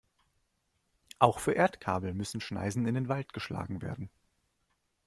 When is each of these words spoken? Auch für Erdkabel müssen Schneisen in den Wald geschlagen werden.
Auch 1.19 1.37
für 1.37 1.51
Erdkabel 1.51 2.15
müssen 2.15 2.41
Schneisen 2.41 2.87
in 2.87 2.95
den 2.95 3.07
Wald 3.07 3.33
geschlagen 3.33 3.83
werden. 3.83 4.09